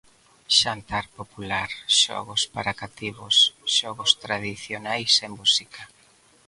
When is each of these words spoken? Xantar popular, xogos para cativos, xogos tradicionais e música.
Xantar 0.59 1.05
popular, 1.19 1.69
xogos 2.01 2.43
para 2.53 2.77
cativos, 2.81 3.35
xogos 3.75 4.11
tradicionais 4.23 5.11
e 5.25 5.27
música. 5.37 5.83